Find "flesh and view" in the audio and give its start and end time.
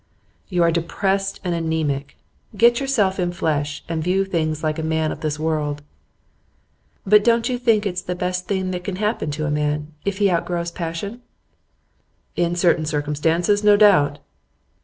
3.31-4.25